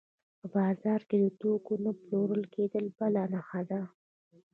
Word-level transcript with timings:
په 0.39 0.45
بازار 0.55 1.01
کې 1.09 1.17
د 1.23 1.25
توکو 1.39 1.73
نه 1.83 1.91
پلورل 2.01 2.43
کېدل 2.55 2.85
بله 2.97 3.21
نښه 3.33 3.61
ده 3.69 3.81